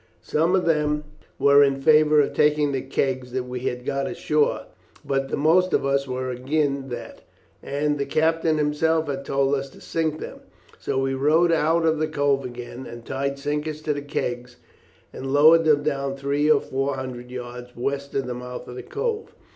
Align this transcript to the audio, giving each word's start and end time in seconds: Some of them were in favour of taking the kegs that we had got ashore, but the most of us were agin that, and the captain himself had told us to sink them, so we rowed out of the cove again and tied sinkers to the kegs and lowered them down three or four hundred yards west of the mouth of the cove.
Some 0.23 0.55
of 0.55 0.65
them 0.65 1.03
were 1.37 1.61
in 1.63 1.79
favour 1.79 2.21
of 2.21 2.33
taking 2.33 2.71
the 2.71 2.81
kegs 2.81 3.31
that 3.33 3.43
we 3.43 3.59
had 3.59 3.85
got 3.85 4.07
ashore, 4.07 4.61
but 5.05 5.29
the 5.29 5.37
most 5.37 5.73
of 5.73 5.85
us 5.85 6.07
were 6.07 6.31
agin 6.31 6.89
that, 6.89 7.21
and 7.61 7.99
the 7.99 8.07
captain 8.07 8.57
himself 8.57 9.05
had 9.07 9.23
told 9.23 9.53
us 9.53 9.69
to 9.69 9.79
sink 9.79 10.19
them, 10.19 10.39
so 10.79 10.97
we 10.97 11.13
rowed 11.13 11.51
out 11.51 11.85
of 11.85 11.99
the 11.99 12.07
cove 12.07 12.43
again 12.43 12.87
and 12.87 13.05
tied 13.05 13.37
sinkers 13.37 13.79
to 13.83 13.93
the 13.93 14.01
kegs 14.01 14.55
and 15.13 15.31
lowered 15.31 15.65
them 15.65 15.83
down 15.83 16.15
three 16.17 16.49
or 16.49 16.61
four 16.61 16.95
hundred 16.95 17.29
yards 17.29 17.75
west 17.75 18.15
of 18.15 18.25
the 18.25 18.33
mouth 18.33 18.67
of 18.67 18.73
the 18.73 18.81
cove. 18.81 19.35